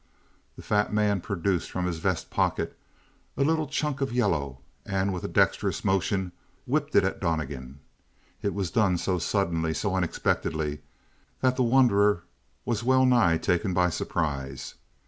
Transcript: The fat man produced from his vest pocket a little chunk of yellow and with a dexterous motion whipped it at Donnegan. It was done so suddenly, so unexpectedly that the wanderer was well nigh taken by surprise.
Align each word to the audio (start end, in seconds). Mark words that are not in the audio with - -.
The 0.55 0.63
fat 0.63 0.91
man 0.91 1.21
produced 1.21 1.69
from 1.69 1.85
his 1.85 1.99
vest 1.99 2.31
pocket 2.31 2.75
a 3.37 3.43
little 3.43 3.67
chunk 3.67 4.01
of 4.01 4.11
yellow 4.11 4.57
and 4.83 5.13
with 5.13 5.23
a 5.23 5.27
dexterous 5.27 5.85
motion 5.85 6.31
whipped 6.65 6.95
it 6.95 7.03
at 7.03 7.21
Donnegan. 7.21 7.79
It 8.41 8.55
was 8.55 8.71
done 8.71 8.97
so 8.97 9.19
suddenly, 9.19 9.75
so 9.75 9.95
unexpectedly 9.95 10.81
that 11.41 11.55
the 11.55 11.61
wanderer 11.61 12.23
was 12.65 12.83
well 12.83 13.05
nigh 13.05 13.37
taken 13.37 13.75
by 13.75 13.91
surprise. 13.91 14.73